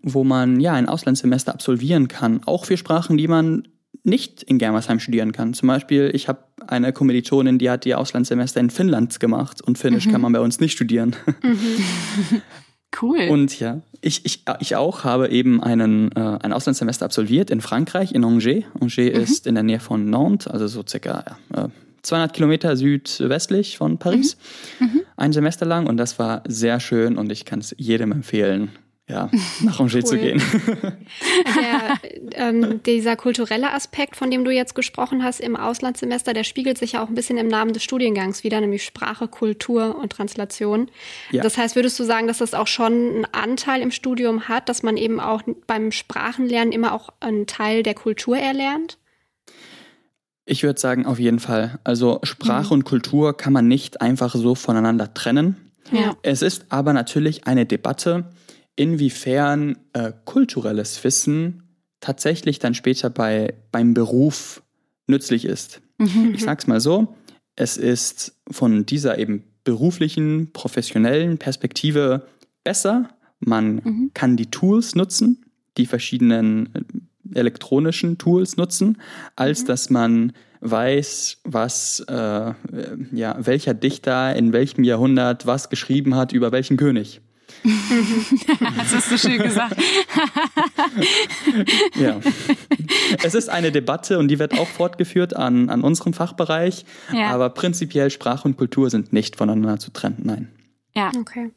[0.01, 3.67] wo man ja ein Auslandssemester absolvieren kann, auch für Sprachen, die man
[4.03, 5.53] nicht in Germersheim studieren kann.
[5.53, 10.07] Zum Beispiel, ich habe eine Kommilitonin, die hat ihr Auslandssemester in Finnland gemacht und Finnisch
[10.07, 10.11] mhm.
[10.11, 11.15] kann man bei uns nicht studieren.
[11.41, 12.41] Mhm.
[13.01, 13.27] Cool.
[13.29, 18.11] Und ja, ich, ich, ich auch habe eben einen, äh, ein Auslandssemester absolviert in Frankreich,
[18.11, 18.65] in Angers.
[18.79, 19.21] Angers mhm.
[19.21, 21.69] ist in der Nähe von Nantes, also so circa ja,
[22.03, 24.37] 200 Kilometer südwestlich von Paris,
[24.79, 24.87] mhm.
[24.87, 25.01] Mhm.
[25.17, 28.71] ein Semester lang und das war sehr schön und ich kann es jedem empfehlen.
[29.09, 29.29] ja,
[29.61, 30.03] nach Angers cool.
[30.03, 30.41] zu gehen.
[31.55, 31.99] Der,
[32.35, 36.93] ähm, dieser kulturelle Aspekt, von dem du jetzt gesprochen hast im Auslandssemester, der spiegelt sich
[36.93, 40.89] ja auch ein bisschen im Namen des Studiengangs wieder, nämlich Sprache, Kultur und Translation.
[41.31, 41.43] Ja.
[41.43, 44.83] Das heißt, würdest du sagen, dass das auch schon einen Anteil im Studium hat, dass
[44.83, 48.97] man eben auch beim Sprachenlernen immer auch einen Teil der Kultur erlernt?
[50.45, 51.79] Ich würde sagen, auf jeden Fall.
[51.83, 52.71] Also Sprache mhm.
[52.79, 55.55] und Kultur kann man nicht einfach so voneinander trennen.
[55.91, 56.15] Ja.
[56.21, 58.25] Es ist aber natürlich eine Debatte,
[58.75, 61.63] inwiefern äh, kulturelles Wissen
[61.99, 64.61] tatsächlich dann später bei, beim Beruf
[65.07, 65.81] nützlich ist.
[65.97, 66.33] Mhm.
[66.33, 67.15] Ich sag's mal so,
[67.55, 72.27] es ist von dieser eben beruflichen, professionellen Perspektive
[72.63, 73.09] besser.
[73.39, 74.11] Man mhm.
[74.13, 75.45] kann die Tools nutzen,
[75.77, 76.81] die verschiedenen äh,
[77.35, 78.97] elektronischen Tools nutzen,
[79.35, 79.67] als mhm.
[79.67, 82.53] dass man weiß, was, äh,
[83.11, 87.21] ja, welcher Dichter in welchem Jahrhundert was geschrieben hat über welchen König.
[88.77, 89.75] das hast du schön gesagt.
[91.95, 92.19] ja.
[93.23, 96.85] Es ist eine Debatte und die wird auch fortgeführt an, an unserem Fachbereich.
[97.13, 97.29] Ja.
[97.29, 100.49] Aber prinzipiell Sprache und Kultur sind nicht voneinander zu trennen, nein.
[100.95, 101.11] Ja.
[101.17, 101.51] Okay.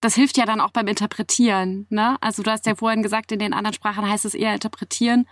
[0.00, 1.86] Das hilft ja dann auch beim Interpretieren.
[1.90, 2.16] Ne?
[2.20, 5.26] Also du hast ja vorhin gesagt, in den anderen Sprachen heißt es eher interpretieren.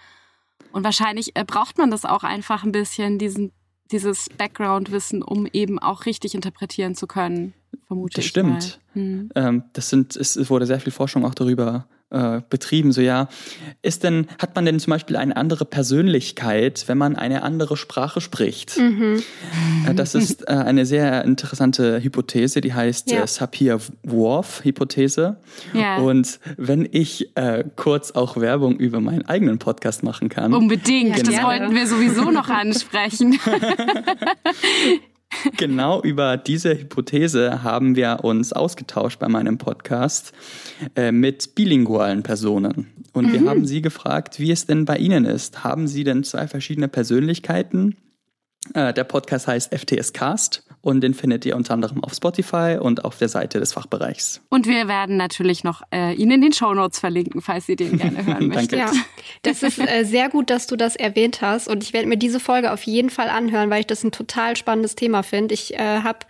[0.72, 3.52] Und wahrscheinlich äh, braucht man das auch einfach ein bisschen, diesen,
[3.92, 7.55] dieses Background-Wissen, um eben auch richtig interpretieren zu können
[7.87, 8.33] vermute das ich.
[8.33, 8.81] Das stimmt.
[8.92, 9.29] Hm.
[9.35, 12.92] Ähm, das sind, es wurde sehr viel Forschung auch darüber äh, betrieben.
[12.92, 13.28] So ja,
[13.82, 18.20] ist denn, hat man denn zum Beispiel eine andere Persönlichkeit, wenn man eine andere Sprache
[18.20, 18.78] spricht?
[18.78, 19.24] Mhm.
[19.88, 23.24] Äh, das ist äh, eine sehr interessante Hypothese, die heißt ja.
[23.24, 25.38] äh, Sapir-Whorf-Hypothese.
[25.72, 25.96] Ja.
[25.96, 27.32] Und wenn ich
[27.74, 30.54] kurz auch Werbung über meinen eigenen Podcast machen kann.
[30.54, 31.30] Unbedingt, genau.
[31.30, 33.40] das wollten wir sowieso noch ansprechen.
[35.56, 40.32] genau über diese Hypothese haben wir uns ausgetauscht bei meinem Podcast
[40.94, 42.92] äh, mit bilingualen Personen.
[43.12, 43.32] Und mhm.
[43.32, 45.64] wir haben sie gefragt, wie es denn bei Ihnen ist.
[45.64, 47.96] Haben Sie denn zwei verschiedene Persönlichkeiten?
[48.74, 53.05] Äh, der Podcast heißt FTS Cast und den findet ihr unter anderem auf Spotify und
[53.05, 54.40] auf der Seite des Fachbereichs.
[54.51, 57.99] Und wir werden natürlich noch äh, ihn in den Show Notes verlinken, falls ihr den
[57.99, 58.79] gerne hören möchtet.
[58.79, 58.92] Ja,
[59.42, 62.38] das ist äh, sehr gut, dass du das erwähnt hast und ich werde mir diese
[62.38, 65.55] Folge auf jeden Fall anhören, weil ich das ein total spannendes Thema finde.
[65.55, 66.20] Ich äh, habe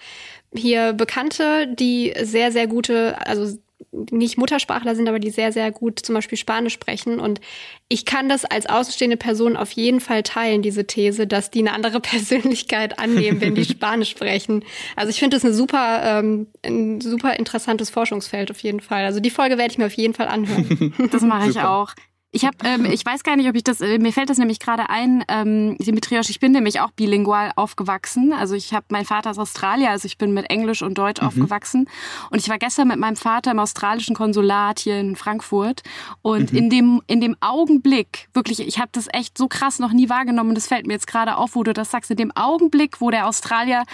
[0.55, 3.59] hier Bekannte, die sehr, sehr gute, also
[3.92, 7.20] nicht Muttersprachler sind, aber die sehr, sehr gut zum Beispiel Spanisch sprechen.
[7.20, 7.40] Und
[7.88, 11.72] ich kann das als außenstehende Person auf jeden Fall teilen, diese These, dass die eine
[11.72, 14.64] andere Persönlichkeit annehmen, wenn die Spanisch sprechen.
[14.96, 19.04] Also ich finde das eine super, ähm, ein super interessantes Forschungsfeld auf jeden Fall.
[19.04, 20.94] Also die Folge werde ich mir auf jeden Fall anhören.
[21.10, 21.94] Das mache ich auch.
[22.37, 24.61] Ich habe, ähm, ich weiß gar nicht, ob ich das, äh, mir fällt das nämlich
[24.61, 28.35] gerade ein, ähm, Dimitrios, ich bin nämlich auch bilingual aufgewachsen.
[28.35, 31.29] Also ich habe, mein Vater ist Australier, also ich bin mit Englisch und Deutsch mhm.
[31.29, 31.88] aufgewachsen.
[32.31, 35.81] Und ich war gestern mit meinem Vater im australischen Konsulat hier in Frankfurt.
[36.20, 36.59] Und mhm.
[36.59, 40.55] in dem, in dem Augenblick, wirklich, ich habe das echt so krass noch nie wahrgenommen.
[40.55, 42.11] Das fällt mir jetzt gerade auf, wo du das sagst.
[42.11, 43.85] In dem Augenblick, wo der Australier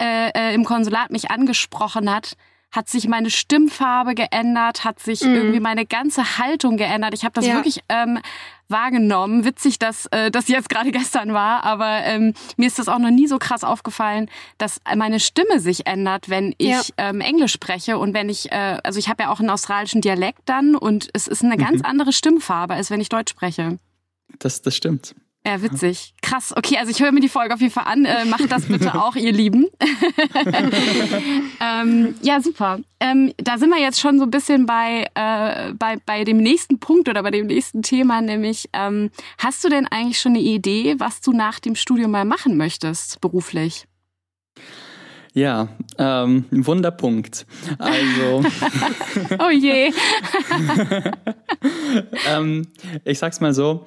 [0.00, 2.34] äh, äh, im Konsulat mich angesprochen hat,
[2.70, 5.34] hat sich meine Stimmfarbe geändert, hat sich mhm.
[5.34, 7.14] irgendwie meine ganze Haltung geändert.
[7.14, 7.54] Ich habe das ja.
[7.54, 8.20] wirklich ähm,
[8.68, 9.44] wahrgenommen.
[9.44, 13.10] Witzig, dass äh, das jetzt gerade gestern war, aber ähm, mir ist das auch noch
[13.10, 16.82] nie so krass aufgefallen, dass meine Stimme sich ändert, wenn ich ja.
[16.96, 20.42] ähm, Englisch spreche und wenn ich, äh, also ich habe ja auch einen australischen Dialekt
[20.46, 21.60] dann und es ist eine mhm.
[21.60, 23.78] ganz andere Stimmfarbe, als wenn ich Deutsch spreche.
[24.38, 25.14] Das, das stimmt.
[25.46, 26.12] Ja, witzig.
[26.20, 26.54] Krass.
[26.54, 28.04] Okay, also ich höre mir die Folge auf jeden Fall an.
[28.04, 29.66] Äh, macht das bitte auch, ihr Lieben.
[31.60, 32.78] ähm, ja, super.
[33.00, 36.78] Ähm, da sind wir jetzt schon so ein bisschen bei, äh, bei, bei dem nächsten
[36.78, 40.96] Punkt oder bei dem nächsten Thema, nämlich ähm, hast du denn eigentlich schon eine Idee,
[40.98, 43.86] was du nach dem Studium mal machen möchtest, beruflich?
[45.32, 47.46] Ja, ähm, Wunderpunkt.
[47.78, 48.44] Also.
[49.38, 49.92] oh je.
[52.28, 52.66] ähm,
[53.04, 53.86] ich sag's mal so,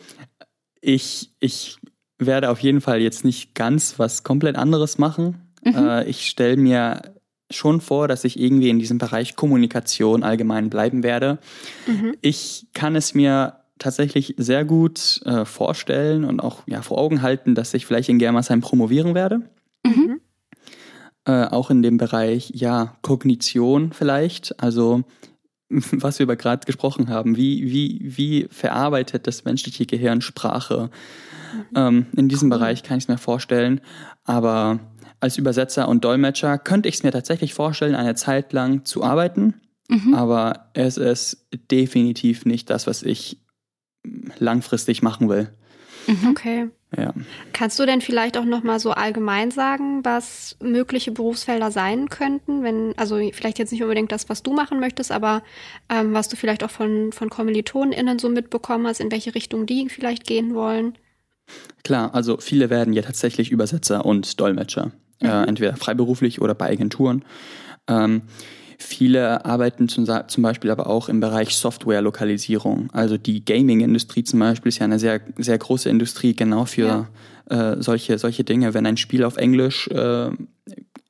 [0.83, 1.77] ich, ich
[2.19, 5.49] werde auf jeden Fall jetzt nicht ganz was komplett anderes machen.
[5.63, 5.75] Mhm.
[5.75, 7.13] Äh, ich stelle mir
[7.49, 11.39] schon vor, dass ich irgendwie in diesem Bereich Kommunikation allgemein bleiben werde.
[11.87, 12.15] Mhm.
[12.21, 17.55] Ich kann es mir tatsächlich sehr gut äh, vorstellen und auch ja, vor Augen halten,
[17.55, 19.41] dass ich vielleicht in Germersheim promovieren werde.
[19.85, 20.19] Mhm.
[21.25, 24.61] Äh, auch in dem Bereich ja Kognition vielleicht.
[24.61, 25.03] Also
[25.91, 27.35] was wir über gerade gesprochen haben.
[27.35, 30.89] Wie, wie, wie verarbeitet das menschliche Gehirn Sprache?
[31.53, 31.77] Mhm.
[31.77, 32.57] Ähm, in diesem cool.
[32.57, 33.81] Bereich kann ich es mir vorstellen.
[34.23, 34.79] Aber
[35.19, 39.55] als Übersetzer und Dolmetscher könnte ich es mir tatsächlich vorstellen, eine Zeit lang zu arbeiten.
[39.89, 40.13] Mhm.
[40.13, 43.39] Aber es ist definitiv nicht das, was ich
[44.37, 45.49] langfristig machen will.
[46.07, 46.29] Mhm.
[46.29, 46.69] Okay.
[46.97, 47.13] Ja.
[47.53, 52.63] Kannst du denn vielleicht auch noch mal so allgemein sagen, was mögliche Berufsfelder sein könnten,
[52.63, 55.41] wenn also vielleicht jetzt nicht unbedingt das, was du machen möchtest, aber
[55.89, 59.89] ähm, was du vielleicht auch von von KommilitonInnen so mitbekommen hast, in welche Richtung die
[59.89, 60.97] vielleicht gehen wollen?
[61.83, 65.31] Klar, also viele werden ja tatsächlich Übersetzer und Dolmetscher, äh, mhm.
[65.31, 67.25] äh, entweder freiberuflich oder bei Agenturen.
[67.87, 68.21] Ähm,
[68.83, 72.89] Viele arbeiten zum, zum, Beispiel aber auch im Bereich Software-Lokalisierung.
[72.91, 77.07] Also die Gaming-Industrie zum Beispiel ist ja eine sehr, sehr große Industrie genau für
[77.49, 77.73] ja.
[77.73, 78.73] äh, solche, solche Dinge.
[78.73, 80.31] Wenn ein Spiel auf Englisch äh,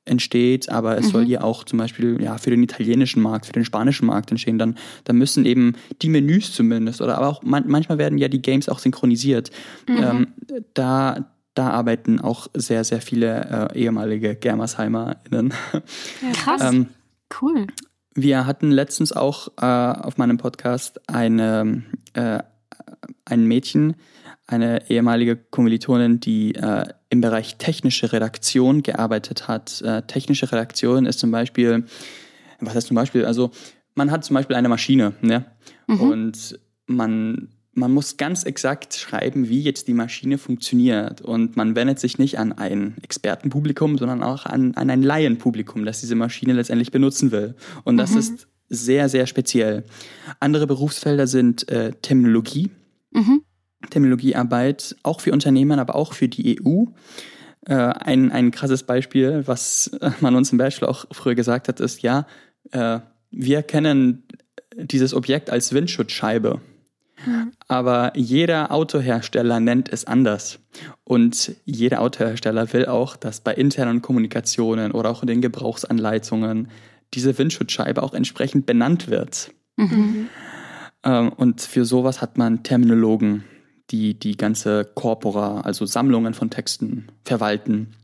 [0.04, 1.10] entsteht, aber es mhm.
[1.10, 4.58] soll ja auch zum Beispiel ja für den italienischen Markt, für den spanischen Markt entstehen,
[4.58, 8.42] dann, dann müssen eben die Menüs zumindest oder aber auch man, manchmal werden ja die
[8.42, 9.50] Games auch synchronisiert.
[9.88, 9.96] Mhm.
[9.98, 10.26] Ähm,
[10.74, 15.54] da da arbeiten auch sehr, sehr viele äh, ehemalige GermersheimerInnen.
[15.72, 16.62] Ja, krass.
[16.62, 16.88] ähm,
[17.40, 17.66] Cool.
[18.14, 22.38] Wir hatten letztens auch äh, auf meinem Podcast eine, äh,
[23.24, 23.96] ein Mädchen,
[24.46, 29.80] eine ehemalige Kommilitonin, die äh, im Bereich technische Redaktion gearbeitet hat.
[29.82, 31.84] Äh, technische Redaktion ist zum Beispiel,
[32.60, 33.50] was heißt zum Beispiel, also
[33.94, 35.44] man hat zum Beispiel eine Maschine, ne?
[35.86, 36.00] Mhm.
[36.00, 41.20] Und man man muss ganz exakt schreiben, wie jetzt die Maschine funktioniert.
[41.20, 46.00] Und man wendet sich nicht an ein Expertenpublikum, sondern auch an, an ein Laienpublikum, das
[46.00, 47.54] diese Maschine letztendlich benutzen will.
[47.84, 48.18] Und das mhm.
[48.18, 49.84] ist sehr, sehr speziell.
[50.40, 52.70] Andere Berufsfelder sind äh, Terminologie,
[53.10, 53.42] mhm.
[53.90, 56.84] Terminologiearbeit, auch für Unternehmen, aber auch für die EU.
[57.66, 62.02] Äh, ein, ein krasses Beispiel, was man uns im Bachelor auch früher gesagt hat, ist,
[62.02, 62.26] ja,
[62.70, 64.22] äh, wir kennen
[64.76, 66.60] dieses Objekt als Windschutzscheibe.
[67.68, 70.58] Aber jeder Autohersteller nennt es anders.
[71.04, 76.68] Und jeder Autohersteller will auch, dass bei internen Kommunikationen oder auch in den Gebrauchsanleitungen
[77.14, 79.52] diese Windschutzscheibe auch entsprechend benannt wird.
[79.76, 80.28] Mhm.
[81.04, 83.44] Ähm, und für sowas hat man Terminologen,
[83.90, 87.94] die die ganze Corpora, also Sammlungen von Texten, verwalten.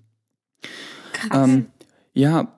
[1.12, 1.48] Krass.
[1.48, 1.66] Ähm,
[2.12, 2.52] ja,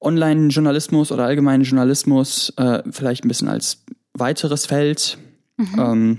[0.00, 3.84] Online-Journalismus oder allgemeinen Journalismus äh, vielleicht ein bisschen als
[4.14, 5.18] weiteres Feld.
[5.56, 5.78] Mhm.
[5.78, 6.18] Ähm,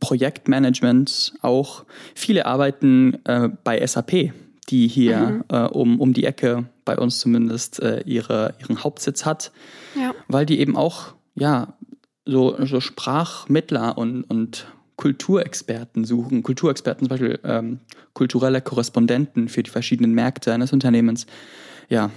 [0.00, 1.84] Projektmanagement auch.
[2.14, 4.32] Viele arbeiten äh, bei SAP,
[4.68, 5.44] die hier mhm.
[5.48, 9.52] äh, um, um die Ecke bei uns zumindest äh, ihre, ihren Hauptsitz hat,
[9.94, 10.14] ja.
[10.28, 11.74] weil die eben auch ja
[12.24, 16.42] so, so Sprachmittler und, und Kulturexperten suchen.
[16.42, 17.80] Kulturexperten zum Beispiel ähm,
[18.12, 21.26] kulturelle Korrespondenten für die verschiedenen Märkte eines Unternehmens.
[21.88, 22.10] Ja,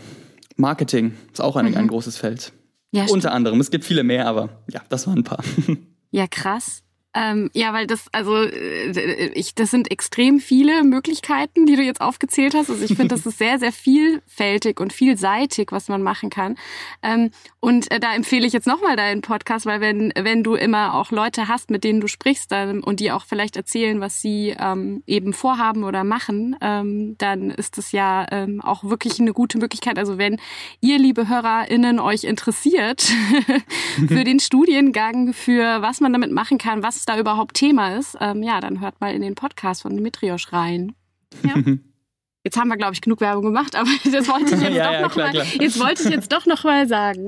[0.57, 1.77] Marketing ist auch ein, mhm.
[1.77, 2.51] ein großes Feld.
[2.91, 3.60] Ja, Unter anderem.
[3.60, 5.43] Es gibt viele mehr, aber ja, das waren ein paar.
[6.13, 6.84] Ja, krass.
[7.13, 12.00] Ähm, ja, weil das, also äh, ich, das sind extrem viele Möglichkeiten, die du jetzt
[12.00, 12.69] aufgezählt hast.
[12.69, 16.56] Also ich finde, das ist sehr, sehr vielfältig und vielseitig, was man machen kann.
[17.04, 20.93] Ähm, und äh, da empfehle ich jetzt nochmal deinen Podcast, weil wenn, wenn du immer
[20.93, 24.56] auch Leute hast, mit denen du sprichst dann, und die auch vielleicht erzählen, was sie
[24.58, 29.58] ähm, eben vorhaben oder machen, ähm, dann ist das ja ähm, auch wirklich eine gute
[29.58, 30.00] Möglichkeit.
[30.00, 30.38] Also wenn
[30.80, 33.02] ihr, liebe HörerInnen, euch interessiert
[34.08, 38.44] für den Studiengang, für was man damit machen kann, was da überhaupt Thema ist, ähm,
[38.44, 40.94] ja, dann hört mal in den Podcast von Dimitrios rein.
[41.44, 41.56] Ja.
[42.44, 44.94] Jetzt haben wir, glaube ich, genug Werbung gemacht, aber das wollte ich jetzt ja, doch
[44.94, 45.46] ja, noch klar, mal, klar.
[45.60, 47.28] Jetzt wollte ich jetzt doch noch mal sagen.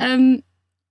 [0.00, 0.44] Ähm,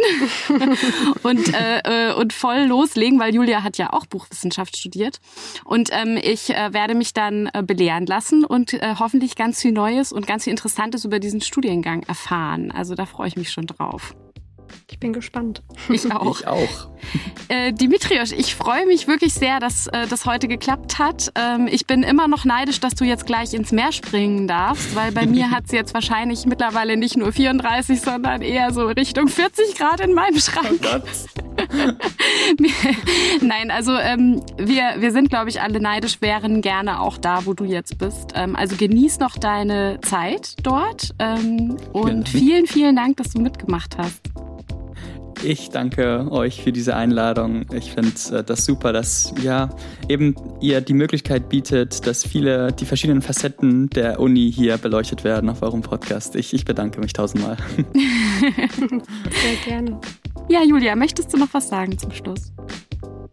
[1.23, 5.19] und, äh, äh, und voll loslegen, weil Julia hat ja auch Buchwissenschaft studiert.
[5.65, 9.73] Und ähm, ich äh, werde mich dann äh, belehren lassen und äh, hoffentlich ganz viel
[9.73, 12.71] Neues und ganz viel Interessantes über diesen Studiengang erfahren.
[12.71, 14.15] Also da freue ich mich schon drauf.
[14.91, 15.63] Ich bin gespannt.
[15.89, 16.41] Ich auch.
[16.41, 16.89] Ich auch.
[17.49, 21.33] Äh, Dimitrios, ich freue mich wirklich sehr, dass äh, das heute geklappt hat.
[21.35, 25.11] Ähm, ich bin immer noch neidisch, dass du jetzt gleich ins Meer springen darfst, weil
[25.11, 29.75] bei mir hat es jetzt wahrscheinlich mittlerweile nicht nur 34, sondern eher so Richtung 40
[29.75, 30.81] Grad in meinem Schrank.
[30.93, 31.01] Oh
[33.41, 37.55] Nein, also ähm, wir, wir sind, glaube ich, alle neidisch, wären gerne auch da, wo
[37.55, 38.33] du jetzt bist.
[38.35, 43.97] Ähm, also genieß noch deine Zeit dort ähm, und vielen, vielen Dank, dass du mitgemacht
[43.99, 44.21] hast.
[45.43, 47.67] Ich danke euch für diese Einladung.
[47.73, 49.71] Ich finde äh, das super, dass ja
[50.09, 55.49] eben ihr die Möglichkeit bietet, dass viele die verschiedenen Facetten der Uni hier beleuchtet werden
[55.49, 56.37] auf eurem Podcast.
[56.37, 57.57] Ich, ich bedanke mich tausendmal.
[57.77, 60.01] Sehr gerne.
[60.49, 62.53] Ja, Julia, möchtest du noch was sagen zum Schluss?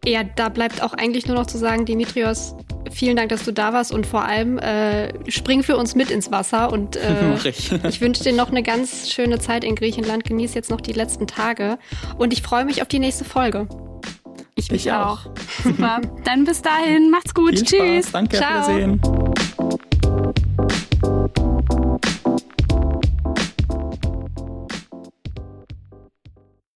[0.06, 2.56] Ja, da bleibt auch eigentlich nur noch zu sagen, Dimitrios,
[2.91, 6.32] vielen Dank, dass du da warst und vor allem äh, spring für uns mit ins
[6.32, 10.24] Wasser und äh, ich, ich wünsche dir noch eine ganz schöne Zeit in Griechenland.
[10.24, 11.78] Genieß jetzt noch die letzten Tage
[12.18, 13.68] und ich freue mich auf die nächste Folge.
[14.56, 15.26] Ich mich ich auch.
[15.26, 15.30] auch.
[15.64, 16.02] Super.
[16.24, 17.12] Dann bis dahin.
[17.12, 17.60] Macht's gut.
[17.60, 18.08] Viel Tschüss.
[18.08, 18.12] Spaß.
[18.12, 18.38] Danke.
[18.38, 18.62] Ciao.
[18.62, 19.02] Auf Wiedersehen.